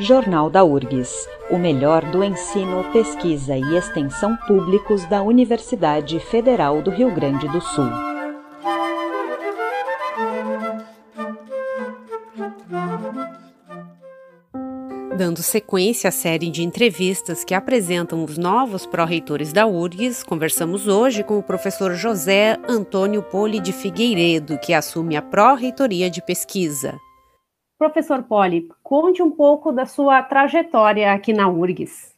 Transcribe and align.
Jornal 0.00 0.48
da 0.48 0.64
URGS, 0.64 1.28
o 1.50 1.58
melhor 1.58 2.02
do 2.10 2.24
ensino, 2.24 2.82
pesquisa 2.90 3.54
e 3.54 3.76
extensão 3.76 4.34
públicos 4.46 5.04
da 5.06 5.22
Universidade 5.22 6.18
Federal 6.18 6.80
do 6.80 6.90
Rio 6.90 7.14
Grande 7.14 7.46
do 7.48 7.60
Sul. 7.60 7.90
Dando 15.18 15.42
sequência 15.42 16.08
à 16.08 16.10
série 16.10 16.50
de 16.50 16.62
entrevistas 16.62 17.44
que 17.44 17.52
apresentam 17.52 18.24
os 18.24 18.38
novos 18.38 18.86
pró-reitores 18.86 19.52
da 19.52 19.66
URGS, 19.66 20.24
conversamos 20.24 20.88
hoje 20.88 21.22
com 21.22 21.38
o 21.38 21.42
professor 21.42 21.94
José 21.94 22.56
Antônio 22.66 23.22
Poli 23.22 23.60
de 23.60 23.70
Figueiredo, 23.70 24.58
que 24.60 24.72
assume 24.72 25.14
a 25.14 25.20
pró-reitoria 25.20 26.08
de 26.08 26.24
pesquisa. 26.24 26.98
Professor 27.80 28.22
Poli, 28.24 28.68
conte 28.82 29.22
um 29.22 29.30
pouco 29.30 29.72
da 29.72 29.86
sua 29.86 30.22
trajetória 30.22 31.14
aqui 31.14 31.32
na 31.32 31.48
URGS. 31.48 32.14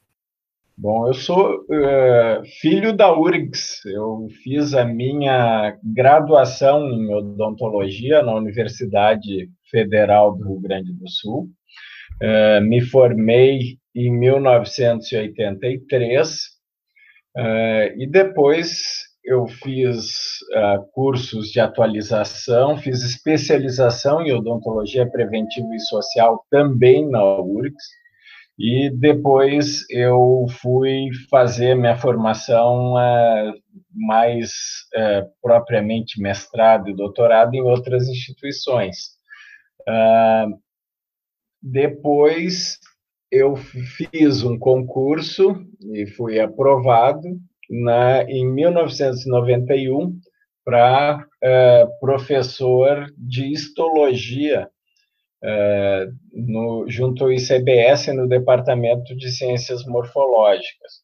Bom, 0.77 1.07
eu 1.07 1.15
sou 1.15 1.61
uh, 1.61 2.43
filho 2.61 2.93
da 2.93 3.17
URGS. 3.17 3.81
Eu 3.87 4.27
fiz 4.43 4.75
a 4.75 4.85
minha 4.85 5.79
graduação 5.85 6.91
em 6.91 7.15
odontologia 7.15 8.25
na 8.25 8.35
Universidade 8.35 9.49
Federal 9.71 10.37
do 10.37 10.49
Rio 10.49 10.59
Grande 10.59 10.93
do 10.95 11.09
Sul. 11.09 11.49
Uh, 12.21 12.61
me 12.63 12.81
formei 12.81 13.79
em 13.95 14.11
1983 14.19 16.39
uh, 17.39 17.87
e 17.97 18.05
depois 18.11 19.12
eu 19.25 19.47
fiz 19.47 20.41
uh, 20.53 20.85
cursos 20.93 21.49
de 21.49 21.61
atualização, 21.61 22.77
fiz 22.77 23.03
especialização 23.03 24.21
em 24.23 24.33
odontologia 24.33 25.09
preventiva 25.09 25.69
e 25.75 25.81
social 25.81 26.45
também 26.51 27.09
na 27.09 27.23
URGS, 27.41 27.85
e 28.59 28.91
depois 28.91 29.89
eu 29.89 30.47
fui 30.61 31.09
fazer 31.31 31.75
minha 31.75 31.97
formação 31.97 32.95
uh, 32.95 33.53
mais 33.95 34.51
uh, 34.97 35.31
propriamente 35.41 36.21
mestrado 36.21 36.91
e 36.91 36.97
doutorado 36.97 37.55
em 37.55 37.63
outras 37.63 38.09
instituições. 38.09 39.13
depois 41.63 42.79
eu 43.31 43.57
fiz 43.57 44.43
um 44.43 44.59
concurso 44.59 45.65
e 45.95 46.07
fui 46.07 46.39
aprovado 46.39 47.41
na, 47.73 48.23
em 48.25 48.47
1991 48.47 50.21
para 50.63 51.27
é, 51.43 51.87
professor 51.99 53.11
de 53.17 53.51
histologia 53.51 54.69
é, 55.43 56.07
no, 56.33 56.85
junto 56.87 57.25
ao 57.25 57.33
ICBS 57.33 58.09
no 58.09 58.29
Departamento 58.29 59.17
de 59.17 59.33
Ciências 59.33 59.85
Morfológicas, 59.87 61.01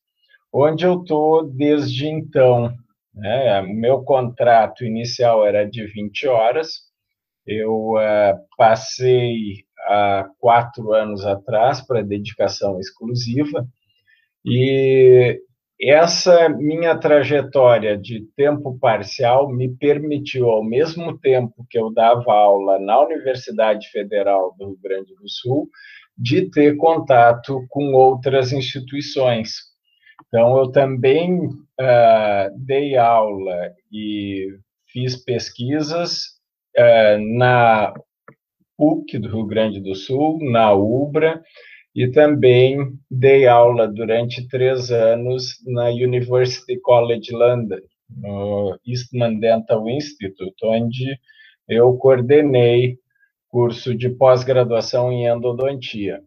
onde 0.53 0.85
eu 0.85 1.01
estou 1.01 1.51
desde 1.51 2.07
então. 2.07 2.71
Né, 3.15 3.63
meu 3.63 4.05
contrato 4.05 4.85
inicial 4.85 5.45
era 5.45 5.69
de 5.69 5.85
20 5.87 6.29
horas, 6.29 6.83
eu 7.45 7.99
é, 7.99 8.37
passei 8.57 9.65
há 9.89 10.29
quatro 10.39 10.93
anos 10.93 11.25
atrás 11.25 11.81
para 11.81 12.03
dedicação 12.03 12.79
exclusiva, 12.79 13.67
e 14.45 15.41
essa 15.81 16.49
minha 16.49 16.97
trajetória 16.97 17.97
de 17.97 18.27
tempo 18.37 18.77
parcial 18.81 19.49
me 19.49 19.69
permitiu, 19.69 20.49
ao 20.51 20.65
mesmo 20.65 21.17
tempo 21.19 21.65
que 21.71 21.79
eu 21.79 21.93
dava 21.93 22.33
aula 22.33 22.79
na 22.81 23.01
Universidade 23.01 23.89
Federal 23.91 24.55
do 24.59 24.67
Rio 24.67 24.79
Grande 24.83 25.15
do 25.15 25.29
Sul, 25.29 25.69
de 26.17 26.51
ter 26.51 26.77
contato 26.77 27.65
com 27.69 27.93
outras 27.93 28.53
instituições. 28.53 29.69
Então, 30.27 30.59
eu 30.59 30.73
também 30.73 31.47
uh, 31.47 32.59
dei 32.59 32.97
aula 32.97 33.73
e 33.93 34.49
fiz 34.89 35.17
pesquisas 35.17 36.23
uh, 36.77 37.39
na 37.39 37.95
PUC 38.77 39.19
do 39.19 39.29
Rio 39.29 39.47
Grande 39.47 39.81
do 39.81 39.95
Sul, 39.95 40.39
na 40.41 40.73
UBRA, 40.73 41.41
e 41.99 42.09
também 42.13 42.93
dei 43.11 43.49
aula 43.49 43.89
durante 43.89 44.47
três 44.47 44.93
anos 44.93 45.57
na 45.67 45.89
University 45.89 46.79
College 46.81 47.33
London, 47.33 47.81
no 48.09 48.79
Eastman 48.87 49.41
Dental 49.41 49.91
Institute, 49.91 50.55
onde 50.63 51.19
eu 51.69 51.93
coordenei 51.95 52.99
curso 53.49 53.97
de 53.97 54.11
pós-graduação 54.11 55.11
em 55.11 55.27
endodontia. 55.27 56.23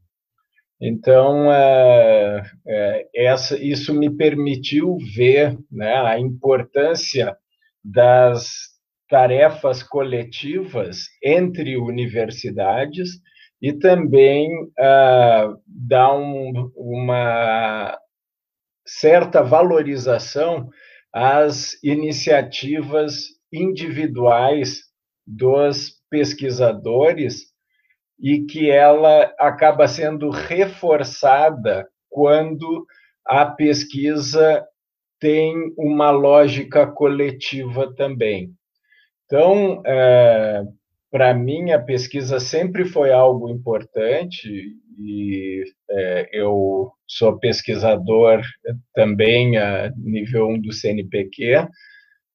Então, 0.81 1.49
é, 1.49 2.43
é, 2.67 3.07
essa, 3.15 3.57
isso 3.57 3.93
me 3.93 4.09
permitiu 4.09 4.97
ver 5.15 5.57
né, 5.71 5.95
a 5.95 6.19
importância 6.19 7.33
das 7.81 8.71
tarefas 9.07 9.81
coletivas 9.81 11.05
entre 11.23 11.77
universidades 11.77 13.21
e 13.61 13.73
também 13.73 14.49
uh, 14.63 15.61
dá 15.67 16.13
um, 16.13 16.71
uma 16.75 17.97
certa 18.85 19.43
valorização 19.43 20.69
às 21.13 21.81
iniciativas 21.83 23.27
individuais 23.53 24.81
dos 25.27 26.01
pesquisadores 26.09 27.51
e 28.19 28.45
que 28.45 28.69
ela 28.69 29.33
acaba 29.39 29.87
sendo 29.87 30.29
reforçada 30.29 31.87
quando 32.09 32.85
a 33.25 33.45
pesquisa 33.45 34.65
tem 35.19 35.55
uma 35.77 36.09
lógica 36.09 36.87
coletiva 36.87 37.93
também. 37.95 38.51
Então, 39.25 39.81
é, 39.85 40.63
para 41.11 41.33
mim, 41.33 41.71
a 41.71 41.79
pesquisa 41.79 42.39
sempre 42.39 42.85
foi 42.85 43.11
algo 43.11 43.49
importante 43.49 44.49
e 44.97 45.63
é, 45.89 46.29
eu 46.31 46.89
sou 47.05 47.37
pesquisador 47.37 48.41
também 48.93 49.57
a 49.57 49.91
nível 49.97 50.47
1 50.47 50.61
do 50.61 50.71
CNPq, 50.71 51.67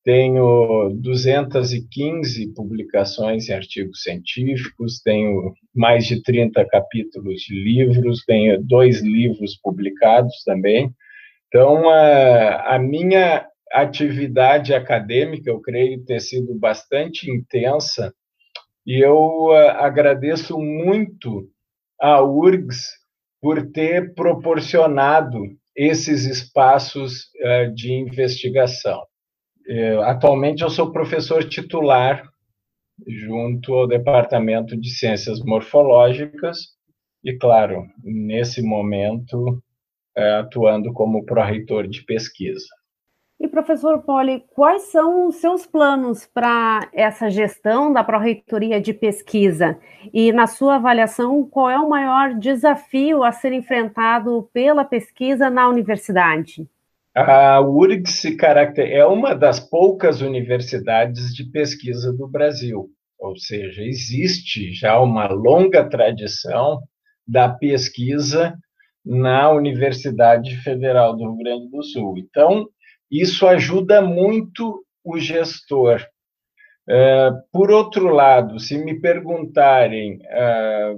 tenho 0.04 0.90
215 1.00 2.52
publicações 2.54 3.48
em 3.48 3.54
artigos 3.54 4.02
científicos, 4.02 5.00
tenho 5.00 5.54
mais 5.74 6.06
de 6.06 6.22
30 6.22 6.64
capítulos 6.66 7.40
de 7.40 7.54
livros, 7.54 8.22
tenho 8.26 8.62
dois 8.62 9.00
livros 9.00 9.58
publicados 9.60 10.44
também. 10.44 10.90
Então, 11.48 11.88
a, 11.88 12.76
a 12.76 12.78
minha 12.78 13.48
atividade 13.72 14.74
acadêmica, 14.74 15.50
eu 15.50 15.60
creio 15.60 16.04
ter 16.04 16.20
sido 16.20 16.54
bastante 16.56 17.30
intensa 17.30 18.12
e 18.86 19.04
eu 19.04 19.48
uh, 19.48 19.70
agradeço 19.78 20.58
muito 20.58 21.50
a 22.00 22.22
URGS 22.22 22.86
por 23.42 23.70
ter 23.72 24.14
proporcionado 24.14 25.38
esses 25.74 26.24
espaços 26.24 27.24
uh, 27.42 27.74
de 27.74 27.92
investigação. 27.92 29.02
Uh, 29.68 30.00
atualmente, 30.02 30.62
eu 30.62 30.70
sou 30.70 30.92
professor 30.92 31.42
titular 31.48 32.22
junto 33.06 33.74
ao 33.74 33.88
Departamento 33.88 34.80
de 34.80 34.88
Ciências 34.90 35.40
Morfológicas 35.40 36.58
e, 37.24 37.36
claro, 37.36 37.84
nesse 38.02 38.62
momento, 38.62 39.62
atuando 40.38 40.94
como 40.94 41.26
pró-reitor 41.26 41.86
de 41.86 42.02
pesquisa. 42.04 42.64
E, 43.38 43.46
professor 43.46 44.02
Poli, 44.02 44.44
quais 44.54 44.84
são 44.84 45.28
os 45.28 45.36
seus 45.36 45.66
planos 45.66 46.24
para 46.24 46.88
essa 46.92 47.28
gestão 47.28 47.92
da 47.92 48.02
Pró-Reitoria 48.02 48.80
de 48.80 48.94
Pesquisa? 48.94 49.78
E, 50.12 50.32
na 50.32 50.46
sua 50.46 50.76
avaliação, 50.76 51.46
qual 51.46 51.68
é 51.68 51.78
o 51.78 51.88
maior 51.88 52.34
desafio 52.34 53.22
a 53.22 53.30
ser 53.32 53.52
enfrentado 53.52 54.48
pela 54.54 54.86
pesquisa 54.86 55.50
na 55.50 55.68
universidade? 55.68 56.66
A 57.14 57.60
URGS 57.60 58.24
é 58.78 59.04
uma 59.04 59.34
das 59.34 59.60
poucas 59.60 60.22
universidades 60.22 61.34
de 61.34 61.44
pesquisa 61.44 62.12
do 62.12 62.26
Brasil, 62.26 62.90
ou 63.18 63.36
seja, 63.36 63.82
existe 63.82 64.72
já 64.72 64.98
uma 64.98 65.26
longa 65.28 65.84
tradição 65.84 66.80
da 67.26 67.48
pesquisa 67.48 68.54
na 69.04 69.50
Universidade 69.50 70.56
Federal 70.56 71.16
do 71.16 71.24
Rio 71.24 71.36
Grande 71.36 71.70
do 71.70 71.82
Sul. 71.82 72.18
Então, 72.18 72.68
isso 73.10 73.46
ajuda 73.46 74.02
muito 74.02 74.84
o 75.04 75.18
gestor. 75.18 76.04
É, 76.88 77.30
por 77.52 77.70
outro 77.70 78.08
lado, 78.08 78.60
se 78.60 78.78
me 78.78 79.00
perguntarem 79.00 80.18
é, 80.24 80.96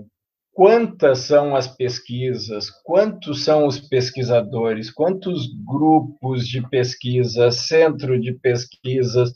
quantas 0.53 1.21
são 1.21 1.55
as 1.55 1.69
pesquisas, 1.69 2.69
quantos 2.85 3.45
são 3.45 3.67
os 3.67 3.79
pesquisadores, 3.79 4.91
quantos 4.91 5.47
grupos 5.65 6.47
de 6.47 6.67
pesquisa, 6.69 7.51
centro 7.51 8.21
de 8.21 8.33
pesquisas, 8.33 9.33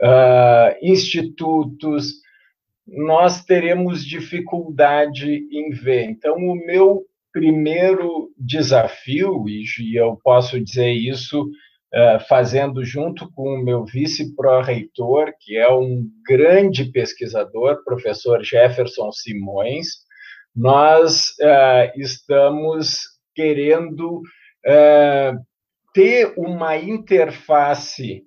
é, 0.00 0.78
institutos, 0.82 2.14
nós 2.86 3.44
teremos 3.44 4.04
dificuldade 4.04 5.46
em 5.50 5.70
ver. 5.70 6.04
Então, 6.04 6.36
o 6.36 6.54
meu 6.54 7.04
primeiro 7.32 8.30
desafio, 8.38 9.44
e 9.48 9.98
eu 9.98 10.18
posso 10.22 10.60
dizer 10.60 10.90
isso 10.92 11.50
uh, 11.94 12.20
fazendo 12.28 12.84
junto 12.84 13.30
com 13.32 13.54
o 13.54 13.64
meu 13.64 13.84
vice-pró-reitor, 13.84 15.32
que 15.40 15.56
é 15.56 15.70
um 15.72 16.06
grande 16.26 16.90
pesquisador, 16.90 17.82
professor 17.84 18.42
Jefferson 18.42 19.10
Simões, 19.12 20.06
nós 20.54 21.30
uh, 21.40 21.92
estamos 21.96 23.00
querendo 23.34 24.18
uh, 24.18 25.38
ter 25.94 26.34
uma 26.36 26.76
interface 26.76 28.24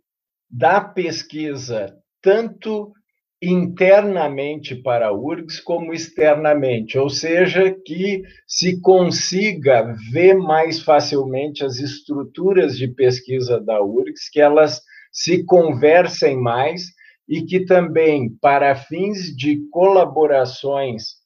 da 0.49 0.81
pesquisa, 0.81 1.95
tanto 2.21 2.93
internamente 3.41 4.75
para 4.75 5.07
a 5.07 5.11
URGS 5.11 5.59
como 5.59 5.93
externamente, 5.93 6.97
ou 6.97 7.09
seja, 7.09 7.75
que 7.85 8.21
se 8.47 8.79
consiga 8.79 9.95
ver 10.11 10.35
mais 10.35 10.81
facilmente 10.81 11.65
as 11.65 11.77
estruturas 11.79 12.77
de 12.77 12.87
pesquisa 12.87 13.59
da 13.59 13.81
URGS, 13.81 14.29
que 14.31 14.39
elas 14.39 14.81
se 15.11 15.43
conversem 15.43 16.37
mais 16.37 16.83
e 17.27 17.43
que 17.43 17.65
também, 17.65 18.29
para 18.41 18.75
fins 18.75 19.35
de 19.35 19.67
colaborações, 19.71 21.21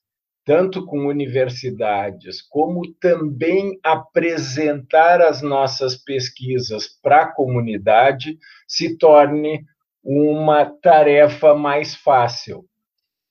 tanto 0.46 0.86
com 0.86 1.08
universidades, 1.08 2.42
como 2.42 2.82
também 3.02 3.78
apresentar 3.84 5.20
as 5.22 5.42
nossas 5.42 5.98
pesquisas 5.98 6.88
para 7.02 7.24
a 7.24 7.32
comunidade, 7.34 8.38
se 8.68 8.98
torne 8.98 9.66
uma 10.06 10.66
tarefa 10.66 11.56
mais 11.56 11.96
fácil. 11.96 12.64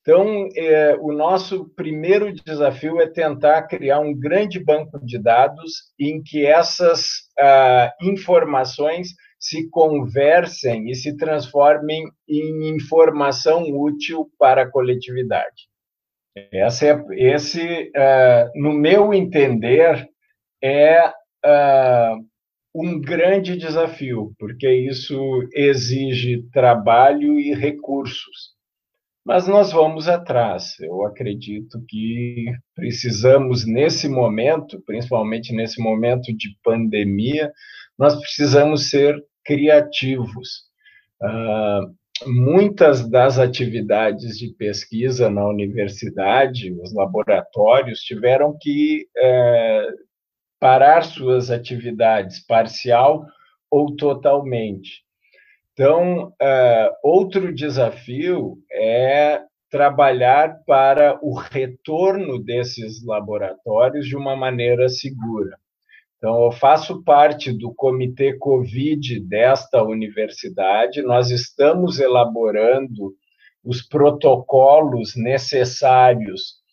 Então, 0.00 0.48
é, 0.54 0.96
o 1.00 1.12
nosso 1.12 1.70
primeiro 1.74 2.30
desafio 2.30 3.00
é 3.00 3.06
tentar 3.06 3.62
criar 3.62 4.00
um 4.00 4.12
grande 4.12 4.62
banco 4.62 4.98
de 5.02 5.18
dados 5.18 5.94
em 5.98 6.22
que 6.22 6.44
essas 6.44 7.06
ah, 7.38 7.90
informações 8.02 9.08
se 9.38 9.68
conversem 9.70 10.90
e 10.90 10.94
se 10.94 11.16
transformem 11.16 12.04
em 12.28 12.68
informação 12.68 13.62
útil 13.70 14.30
para 14.38 14.62
a 14.62 14.70
coletividade. 14.70 15.68
Esse, 16.50 16.88
é, 16.88 17.04
esse 17.10 17.92
uh, 17.94 18.50
no 18.60 18.72
meu 18.72 19.14
entender, 19.14 20.08
é 20.62 21.08
uh, 21.08 22.24
um 22.74 23.00
grande 23.00 23.56
desafio, 23.56 24.34
porque 24.38 24.68
isso 24.68 25.16
exige 25.52 26.42
trabalho 26.52 27.38
e 27.38 27.54
recursos. 27.54 28.54
Mas 29.24 29.46
nós 29.46 29.72
vamos 29.72 30.08
atrás. 30.08 30.78
Eu 30.80 31.06
acredito 31.06 31.82
que 31.88 32.44
precisamos, 32.74 33.64
nesse 33.64 34.08
momento, 34.08 34.82
principalmente 34.84 35.54
nesse 35.54 35.80
momento 35.80 36.36
de 36.36 36.48
pandemia, 36.62 37.50
nós 37.98 38.18
precisamos 38.20 38.90
ser 38.90 39.18
criativos. 39.44 40.64
Uh, 41.22 41.94
muitas 42.26 43.08
das 43.08 43.38
atividades 43.38 44.36
de 44.38 44.52
pesquisa 44.54 45.30
na 45.30 45.46
universidade, 45.46 46.72
os 46.82 46.92
laboratórios, 46.92 48.00
tiveram 48.00 48.56
que 48.60 49.06
é, 49.16 49.86
parar 50.64 51.04
suas 51.04 51.50
atividades 51.50 52.40
parcial 52.40 53.26
ou 53.70 53.94
totalmente. 53.94 55.02
Então, 55.74 56.32
é, 56.40 56.90
outro 57.02 57.54
desafio 57.54 58.56
é 58.72 59.42
trabalhar 59.70 60.62
para 60.66 61.18
o 61.20 61.34
retorno 61.34 62.42
desses 62.42 63.04
laboratórios 63.04 64.06
de 64.06 64.16
uma 64.16 64.34
maneira 64.34 64.88
segura. 64.88 65.58
Então, 66.16 66.44
eu 66.44 66.50
faço 66.50 67.04
parte 67.04 67.52
do 67.52 67.70
comitê 67.74 68.32
Covid 68.38 69.20
desta 69.20 69.82
universidade, 69.82 71.02
nós 71.02 71.30
estamos 71.30 72.00
elaborando 72.00 73.12
os 73.62 73.82
protocolos 73.82 75.14
necessários 75.14 76.63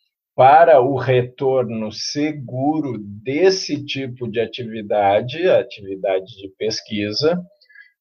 para 0.42 0.82
o 0.82 0.96
retorno 0.96 1.92
seguro 1.92 2.98
desse 2.98 3.86
tipo 3.86 4.28
de 4.28 4.40
atividade, 4.40 5.48
atividade 5.48 6.36
de 6.36 6.50
pesquisa, 6.58 7.40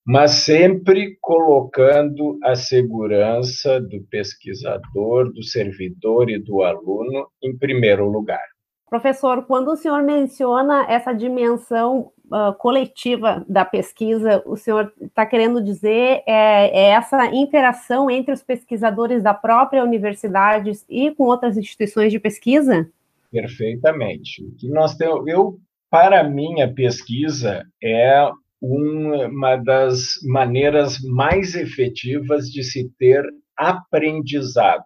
mas 0.07 0.31
sempre 0.31 1.19
colocando 1.21 2.39
a 2.43 2.55
segurança 2.55 3.79
do 3.79 4.01
pesquisador, 4.11 5.31
do 5.31 5.43
servidor 5.43 6.31
e 6.31 6.39
do 6.39 6.63
aluno 6.63 7.29
em 7.43 7.55
primeiro 7.59 8.09
lugar. 8.09 8.41
Professor, 8.89 9.45
quando 9.45 9.73
o 9.73 9.77
senhor 9.77 10.03
menciona 10.03 10.87
essa 10.89 11.13
dimensão 11.13 12.11
uh, 12.31 12.55
coletiva 12.55 13.45
da 13.49 13.65
pesquisa, 13.65 14.43
o 14.47 14.57
senhor 14.57 14.93
está 15.01 15.27
querendo 15.27 15.63
dizer 15.63 16.23
é, 16.27 16.71
é, 16.73 16.91
essa 16.91 17.27
interação 17.27 18.11
entre 18.11 18.33
os 18.33 18.43
pesquisadores 18.43 19.23
da 19.23 19.35
própria 19.35 19.83
universidade 19.83 20.73
e 20.89 21.11
com 21.11 21.25
outras 21.25 21.57
instituições 21.57 22.13
de 22.13 22.21
pesquisa? 22.21 22.89
Perfeitamente. 23.31 24.45
O 24.45 24.55
que 24.57 24.69
nós 24.69 24.95
temos, 24.95 25.27
eu, 25.27 25.59
para 25.91 26.23
mim, 26.25 26.61
a 26.63 26.73
pesquisa 26.73 27.65
é 27.83 28.31
uma 28.61 29.57
das 29.57 30.15
maneiras 30.25 31.01
mais 31.01 31.55
efetivas 31.55 32.51
de 32.51 32.63
se 32.63 32.91
ter 32.99 33.25
aprendizado. 33.57 34.85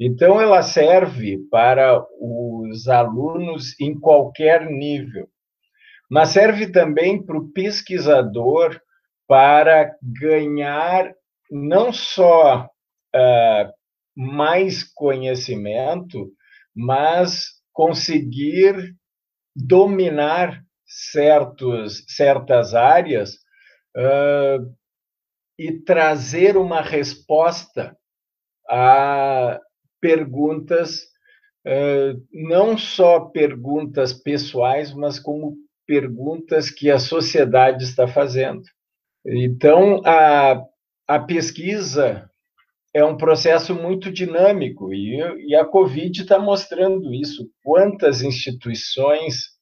Então, 0.00 0.40
ela 0.40 0.62
serve 0.62 1.38
para 1.50 2.04
os 2.20 2.88
alunos 2.88 3.78
em 3.80 3.98
qualquer 3.98 4.70
nível, 4.70 5.28
mas 6.08 6.30
serve 6.30 6.70
também 6.72 7.22
para 7.24 7.36
o 7.36 7.50
pesquisador 7.50 8.80
para 9.26 9.94
ganhar 10.02 11.12
não 11.50 11.92
só 11.92 12.64
uh, 12.64 13.72
mais 14.16 14.82
conhecimento, 14.82 16.32
mas 16.74 17.52
conseguir 17.72 18.94
dominar 19.54 20.62
certos, 20.86 22.04
certas 22.08 22.74
áreas 22.74 23.34
uh, 23.96 24.74
e 25.58 25.72
trazer 25.82 26.56
uma 26.56 26.80
resposta 26.80 27.96
a 28.70 29.60
perguntas, 30.00 31.00
não 32.32 32.78
só 32.78 33.20
perguntas 33.20 34.12
pessoais, 34.12 34.94
mas 34.94 35.18
como 35.18 35.56
perguntas 35.88 36.70
que 36.70 36.90
a 36.90 36.98
sociedade 36.98 37.84
está 37.84 38.06
fazendo. 38.06 38.62
Então, 39.26 40.02
a, 40.04 40.62
a 41.08 41.18
pesquisa 41.18 42.30
é 42.94 43.02
um 43.02 43.16
processo 43.16 43.74
muito 43.74 44.12
dinâmico 44.12 44.92
e, 44.92 45.16
e 45.48 45.54
a 45.54 45.64
Covid 45.64 46.20
está 46.20 46.38
mostrando 46.38 47.14
isso. 47.14 47.50
Quantas 47.64 48.20
instituições 48.22 49.56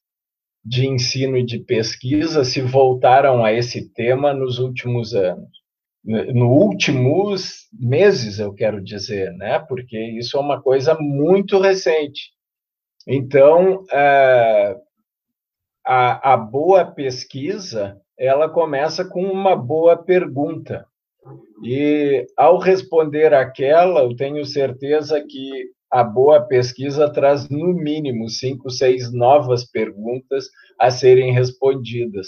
de 0.63 0.85
ensino 0.85 1.37
e 1.37 1.45
de 1.45 1.59
pesquisa 1.59 2.43
se 2.43 2.61
voltaram 2.61 3.45
a 3.45 3.53
esse 3.53 3.89
tema 3.93 4.33
nos 4.33 4.59
últimos 4.59 5.15
anos? 5.15 5.57
no 6.07 6.49
últimos 6.49 7.67
meses, 7.73 8.39
eu 8.39 8.53
quero 8.53 8.81
dizer, 8.81 9.33
né? 9.33 9.59
Porque 9.59 9.99
isso 10.17 10.37
é 10.37 10.39
uma 10.39 10.61
coisa 10.61 10.95
muito 10.97 11.59
recente. 11.59 12.31
Então, 13.05 13.83
é, 13.91 14.73
a, 15.87 16.33
a 16.33 16.37
boa 16.37 16.85
pesquisa 16.85 17.97
ela 18.19 18.49
começa 18.49 19.05
com 19.05 19.23
uma 19.23 19.55
boa 19.55 19.95
pergunta. 19.95 20.85
E 21.63 22.25
ao 22.35 22.57
responder 22.57 23.33
aquela, 23.33 24.01
eu 24.01 24.15
tenho 24.15 24.43
certeza 24.45 25.23
que 25.25 25.69
a 25.89 26.03
boa 26.03 26.41
pesquisa 26.41 27.09
traz 27.09 27.47
no 27.47 27.73
mínimo 27.73 28.27
cinco, 28.27 28.69
seis 28.69 29.13
novas 29.13 29.63
perguntas 29.69 30.49
a 30.79 30.91
serem 30.91 31.31
respondidas. 31.31 32.27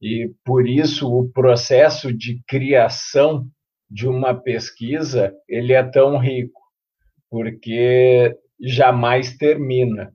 E 0.00 0.30
por 0.44 0.68
isso 0.68 1.12
o 1.12 1.28
processo 1.32 2.12
de 2.12 2.40
criação 2.46 3.46
de 3.90 4.06
uma 4.08 4.34
pesquisa, 4.34 5.34
ele 5.48 5.72
é 5.72 5.82
tão 5.82 6.16
rico, 6.16 6.60
porque 7.28 8.36
jamais 8.60 9.36
termina. 9.36 10.12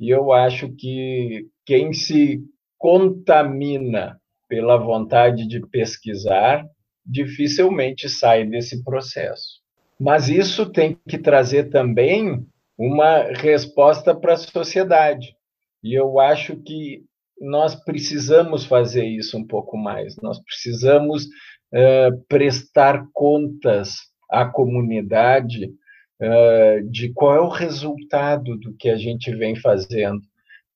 E 0.00 0.08
eu 0.08 0.32
acho 0.32 0.74
que 0.74 1.46
quem 1.64 1.92
se 1.92 2.40
contamina 2.78 4.20
pela 4.48 4.76
vontade 4.76 5.46
de 5.46 5.60
pesquisar, 5.68 6.64
dificilmente 7.04 8.08
sai 8.08 8.44
desse 8.44 8.82
processo. 8.84 9.62
Mas 9.98 10.28
isso 10.28 10.70
tem 10.70 10.98
que 11.08 11.16
trazer 11.16 11.70
também 11.70 12.44
uma 12.76 13.22
resposta 13.22 14.14
para 14.14 14.34
a 14.34 14.36
sociedade. 14.36 15.36
E 15.82 15.94
eu 15.94 16.18
acho 16.18 16.56
que 16.56 17.04
nós 17.40 17.74
precisamos 17.74 18.64
fazer 18.64 19.04
isso 19.04 19.36
um 19.36 19.46
pouco 19.46 19.76
mais. 19.76 20.16
Nós 20.22 20.40
precisamos 20.42 21.24
uh, 21.24 22.24
prestar 22.28 23.06
contas 23.12 23.94
à 24.30 24.44
comunidade 24.44 25.66
uh, 25.66 26.90
de 26.90 27.12
qual 27.12 27.36
é 27.36 27.40
o 27.40 27.48
resultado 27.48 28.56
do 28.58 28.74
que 28.76 28.88
a 28.88 28.96
gente 28.96 29.34
vem 29.34 29.56
fazendo, 29.56 30.20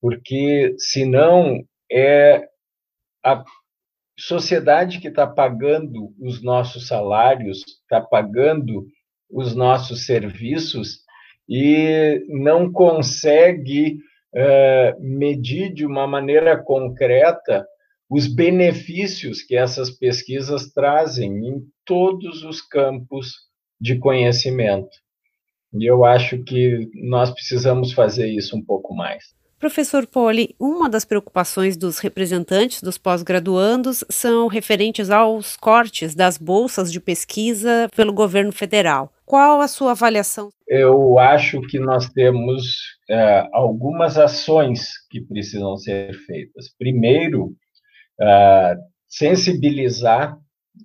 porque 0.07 0.77
senão 0.79 1.65
é 1.91 2.47
a 3.25 3.43
sociedade 4.17 5.01
que 5.01 5.09
está 5.09 5.27
pagando 5.27 6.15
os 6.21 6.41
nossos 6.45 6.87
salários, 6.87 7.65
está 7.83 8.01
pagando 8.01 8.87
os 9.29 9.57
nossos 9.57 10.07
serviços 10.07 11.01
e 11.49 12.25
não 12.29 12.71
consegue 12.71 13.99
uh, 14.33 15.01
medir 15.01 15.75
de 15.75 15.85
uma 15.85 16.07
maneira 16.07 16.57
concreta 16.57 17.67
os 18.09 18.33
benefícios 18.33 19.43
que 19.43 19.57
essas 19.57 19.91
pesquisas 19.91 20.73
trazem 20.73 21.49
em 21.49 21.67
todos 21.85 22.45
os 22.45 22.63
campos 22.63 23.33
de 23.81 23.99
conhecimento. 23.99 24.97
E 25.75 25.85
eu 25.85 26.05
acho 26.05 26.45
que 26.45 26.89
nós 26.95 27.33
precisamos 27.33 27.93
fazer 27.93 28.29
isso 28.29 28.57
um 28.57 28.65
pouco 28.65 28.95
mais. 28.95 29.35
Professor 29.59 30.07
Poli, 30.07 30.55
uma 30.61 30.89
das 30.89 31.07
preocupações 31.07 31.79
dos 31.79 31.99
representantes 31.99 32.83
dos 32.83 32.99
pós-graduandos 32.99 34.05
são 34.11 34.49
referentes 34.49 35.09
aos 35.09 35.57
cortes 35.57 36.15
das 36.15 36.37
bolsas 36.37 36.93
de 36.93 37.01
pesquisa 37.01 37.89
pelo 37.97 38.13
governo 38.13 38.53
federal. 38.53 39.11
Qual 39.25 39.63
a 39.63 39.67
sua 39.67 39.93
avaliação? 39.93 40.51
Eu 40.69 41.19
acho 41.19 41.63
que 41.63 41.79
nós 41.79 42.09
temos 42.11 42.65
é, 43.09 43.49
algumas 43.51 44.19
ações 44.19 44.91
que 45.11 45.23
precisam 45.23 45.75
ser 45.79 46.13
feitas. 46.27 46.67
Primeiro, 46.79 47.57
é, 48.21 48.77
sensibilizar 49.09 50.37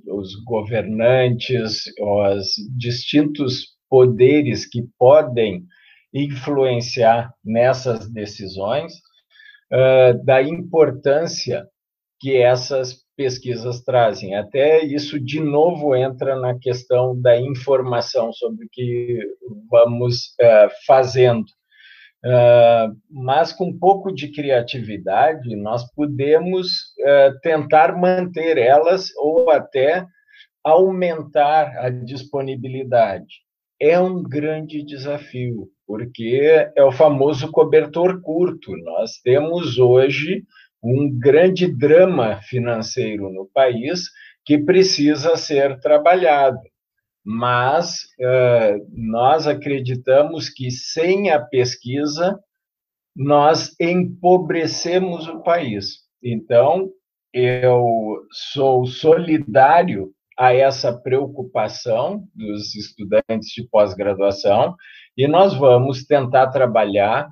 os 0.08 0.34
governantes, 0.46 1.84
os 2.00 2.54
distintos 2.78 3.66
poderes 3.90 4.66
que 4.66 4.84
podem 4.98 5.66
influenciar 6.14 7.34
nessas 7.44 8.10
decisões, 8.10 8.94
uh, 9.72 10.24
da 10.26 10.42
importância 10.42 11.66
que 12.20 12.38
essas 12.38 13.02
pesquisas 13.16 13.82
trazem. 13.82 14.36
Até 14.36 14.84
isso, 14.84 15.20
de 15.20 15.40
novo, 15.40 15.96
entra 15.96 16.36
na 16.36 16.58
questão 16.58 17.20
da 17.20 17.40
informação 17.40 18.32
sobre 18.34 18.66
o 18.66 18.70
que 18.72 19.20
vamos 19.70 20.36
uh, 20.42 20.70
fazendo. 20.86 21.46
Uh, 22.24 22.96
mas 23.10 23.52
com 23.52 23.70
um 23.70 23.80
pouco 23.80 24.14
de 24.14 24.32
criatividade, 24.32 25.56
nós 25.56 25.92
podemos 25.94 26.94
tentar 27.42 27.98
manter 27.98 28.60
elas 28.60 29.10
ou 29.18 29.50
até 29.50 30.06
aumentar 30.64 31.76
a 31.78 31.90
disponibilidade. 31.90 33.42
É 33.84 34.00
um 34.00 34.22
grande 34.22 34.84
desafio, 34.84 35.68
porque 35.88 36.70
é 36.78 36.84
o 36.84 36.92
famoso 36.92 37.52
cobertor 37.52 38.22
curto. 38.22 38.78
Nós 38.78 39.18
temos 39.24 39.80
hoje 39.80 40.44
um 40.84 41.10
grande 41.18 41.66
drama 41.68 42.40
financeiro 42.44 43.34
no 43.34 43.50
país 43.52 44.04
que 44.46 44.60
precisa 44.60 45.36
ser 45.36 45.80
trabalhado. 45.80 46.60
Mas 47.26 48.04
uh, 48.20 48.88
nós 48.92 49.48
acreditamos 49.48 50.48
que 50.48 50.70
sem 50.70 51.32
a 51.32 51.40
pesquisa 51.40 52.40
nós 53.16 53.76
empobrecemos 53.80 55.28
o 55.28 55.42
país. 55.42 56.02
Então, 56.24 56.88
eu 57.34 58.20
sou 58.32 58.86
solidário 58.86 60.14
a 60.42 60.56
essa 60.56 60.92
preocupação 60.92 62.28
dos 62.34 62.74
estudantes 62.74 63.50
de 63.56 63.64
pós-graduação 63.70 64.76
e 65.16 65.28
nós 65.28 65.54
vamos 65.54 66.04
tentar 66.04 66.48
trabalhar 66.48 67.30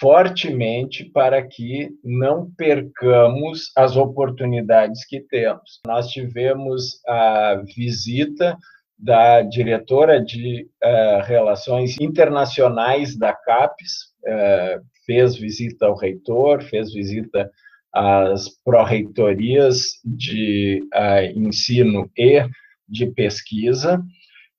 fortemente 0.00 1.04
para 1.04 1.46
que 1.46 1.90
não 2.02 2.50
percamos 2.56 3.70
as 3.76 3.96
oportunidades 3.96 5.06
que 5.06 5.20
temos. 5.20 5.80
Nós 5.86 6.08
tivemos 6.08 7.00
a 7.06 7.62
visita 7.76 8.58
da 8.98 9.42
diretora 9.42 10.20
de 10.20 10.68
uh, 10.82 11.22
Relações 11.24 12.00
Internacionais 12.00 13.16
da 13.16 13.32
CAPES, 13.32 13.92
uh, 14.26 14.84
fez 15.06 15.36
visita 15.36 15.86
ao 15.86 15.96
reitor, 15.96 16.64
fez 16.64 16.92
visita 16.92 17.48
às 17.94 18.48
pró-reitorias 18.64 20.00
de 20.04 20.82
uh, 20.92 21.38
ensino 21.38 22.10
e 22.18 22.44
de 22.88 23.06
pesquisa, 23.06 24.02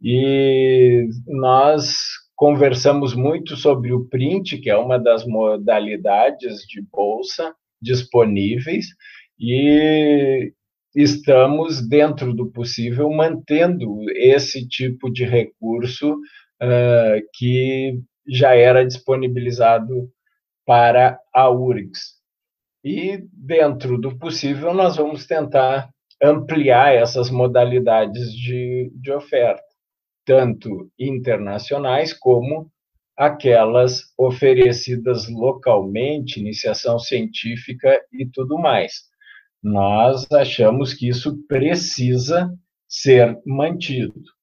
e 0.02 1.08
nós 1.28 1.98
conversamos 2.36 3.14
muito 3.14 3.56
sobre 3.56 3.94
o 3.94 4.06
print, 4.06 4.58
que 4.58 4.70
é 4.70 4.78
uma 4.78 4.98
das 4.98 5.26
modalidades 5.26 6.62
de 6.68 6.82
bolsa 6.82 7.54
disponíveis, 7.82 8.88
e 9.40 10.54
estamos, 10.96 11.86
dentro 11.88 12.34
do 12.34 12.52
possível, 12.52 13.10
mantendo 13.10 13.98
esse 14.12 14.68
tipo 14.68 15.12
de 15.12 15.26
recurso 15.26 16.14
uh, 16.14 17.22
que 17.34 18.00
já 18.28 18.56
era 18.56 18.86
disponibilizado 18.86 20.10
para 20.66 21.20
a 21.34 21.50
URGS. 21.50 22.16
E, 22.86 23.28
dentro 23.34 23.98
do 23.98 24.16
possível, 24.16 24.72
nós 24.72 24.98
vamos 24.98 25.26
tentar 25.26 25.90
ampliar 26.22 26.94
essas 26.94 27.32
modalidades 27.32 28.32
de, 28.32 28.92
de 28.94 29.12
oferta 29.12 29.66
tanto 30.26 30.92
internacionais 31.00 32.12
como 32.12 32.70
aquelas 33.16 34.14
oferecidas 34.18 35.30
localmente, 35.30 36.40
iniciação 36.40 37.00
científica 37.00 38.02
e 38.12 38.26
tudo 38.26 38.58
mais. 38.58 39.04
Nós 39.64 40.30
achamos 40.32 40.94
que 40.94 41.08
isso 41.08 41.38
precisa 41.48 42.52
ser 42.88 43.40
mantido. 43.46 44.35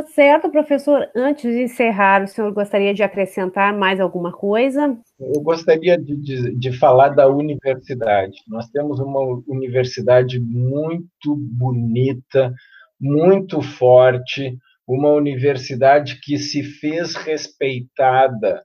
Tá 0.00 0.06
certo, 0.06 0.50
professor. 0.50 1.10
Antes 1.14 1.42
de 1.42 1.62
encerrar, 1.62 2.24
o 2.24 2.26
senhor 2.26 2.50
gostaria 2.54 2.94
de 2.94 3.02
acrescentar 3.02 3.76
mais 3.76 4.00
alguma 4.00 4.32
coisa? 4.32 4.98
Eu 5.18 5.42
gostaria 5.42 5.98
de, 5.98 6.16
de, 6.16 6.58
de 6.58 6.72
falar 6.72 7.10
da 7.10 7.28
universidade. 7.28 8.38
Nós 8.48 8.66
temos 8.70 8.98
uma 8.98 9.20
universidade 9.46 10.40
muito 10.40 11.36
bonita, 11.36 12.50
muito 12.98 13.60
forte, 13.60 14.56
uma 14.88 15.10
universidade 15.10 16.18
que 16.22 16.38
se 16.38 16.62
fez 16.62 17.14
respeitada 17.14 18.64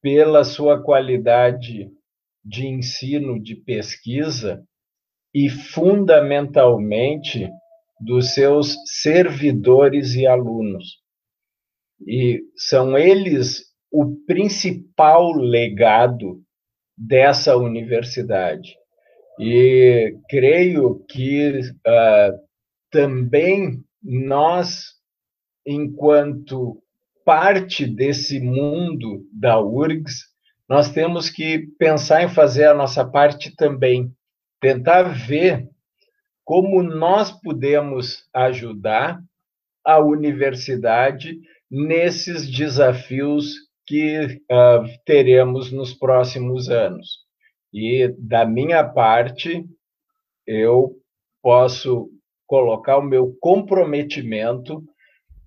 pela 0.00 0.44
sua 0.44 0.80
qualidade 0.80 1.90
de 2.44 2.68
ensino, 2.68 3.42
de 3.42 3.56
pesquisa 3.56 4.62
e, 5.34 5.50
fundamentalmente, 5.50 7.50
dos 8.04 8.34
seus 8.34 8.74
servidores 8.84 10.14
e 10.14 10.26
alunos. 10.26 11.00
E 12.06 12.42
são 12.56 12.98
eles 12.98 13.62
o 13.90 14.16
principal 14.26 15.32
legado 15.32 16.42
dessa 16.96 17.56
universidade. 17.56 18.74
E 19.38 20.16
creio 20.28 21.04
que 21.08 21.60
uh, 21.60 22.38
também 22.90 23.82
nós, 24.02 24.94
enquanto 25.66 26.82
parte 27.24 27.86
desse 27.86 28.40
mundo 28.40 29.24
da 29.32 29.60
URGS, 29.60 30.24
nós 30.68 30.90
temos 30.90 31.30
que 31.30 31.66
pensar 31.78 32.24
em 32.24 32.28
fazer 32.28 32.64
a 32.66 32.74
nossa 32.74 33.04
parte 33.04 33.54
também, 33.54 34.12
tentar 34.60 35.02
ver 35.02 35.68
como 36.44 36.82
nós 36.82 37.30
podemos 37.30 38.28
ajudar 38.34 39.22
a 39.84 39.98
universidade 39.98 41.38
nesses 41.70 42.48
desafios 42.50 43.54
que 43.86 44.40
uh, 44.50 44.84
teremos 45.04 45.72
nos 45.72 45.92
próximos 45.94 46.68
anos. 46.68 47.18
E, 47.72 48.14
da 48.18 48.44
minha 48.44 48.84
parte, 48.84 49.64
eu 50.46 50.96
posso 51.42 52.10
colocar 52.46 52.98
o 52.98 53.02
meu 53.02 53.36
comprometimento 53.40 54.84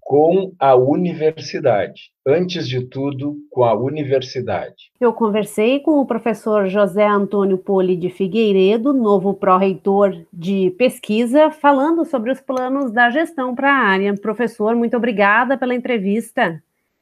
com 0.05 0.53
a 0.59 0.75
universidade, 0.75 2.11
antes 2.27 2.69
de 2.69 2.85
tudo, 2.85 3.37
com 3.49 3.63
a 3.63 3.73
universidade. 3.73 4.91
Eu 5.01 5.11
conversei 5.11 5.79
com 5.79 5.99
o 5.99 6.05
professor 6.05 6.67
José 6.67 7.07
Antônio 7.07 7.57
Poli 7.57 7.97
de 7.97 8.11
Figueiredo, 8.11 8.93
novo 8.93 9.33
pró-reitor 9.33 10.15
de 10.31 10.69
pesquisa, 10.77 11.49
falando 11.49 12.05
sobre 12.05 12.31
os 12.31 12.39
planos 12.39 12.91
da 12.91 13.09
gestão 13.09 13.55
para 13.55 13.71
a 13.71 13.83
área. 13.83 14.13
Professor, 14.13 14.75
muito 14.75 14.95
obrigada 14.95 15.57
pela 15.57 15.73
entrevista. 15.73 16.61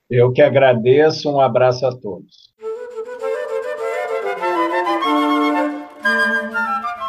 Eu 0.10 0.32
que 0.32 0.42
agradeço, 0.42 1.30
um 1.30 1.42
abraço 1.42 1.86
a 1.86 1.94
todos. 1.94 2.53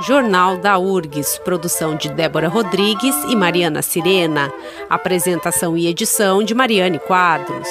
Jornal 0.01 0.57
da 0.59 0.79
URGS, 0.79 1.39
produção 1.39 1.97
de 1.97 2.09
Débora 2.09 2.49
Rodrigues 2.49 3.15
e 3.29 3.37
Mariana 3.37 3.81
Sirena. 3.83 4.53
Apresentação 4.91 5.77
e 5.77 5.87
edição 5.87 6.43
de 6.43 6.55
Mariane 6.55 6.99
Quadros. 6.99 7.69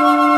Música 0.00 0.29